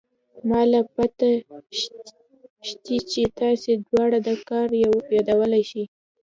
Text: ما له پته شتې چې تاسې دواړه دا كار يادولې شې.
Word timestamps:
ما 0.49 0.61
له 0.71 0.79
پته 0.95 1.29
شتې 2.69 2.97
چې 3.11 3.21
تاسې 3.39 3.71
دواړه 3.87 4.17
دا 4.27 4.35
كار 4.49 4.67
يادولې 4.83 5.61
شې. 5.69 5.83